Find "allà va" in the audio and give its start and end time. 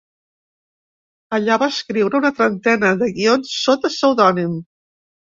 1.37-1.67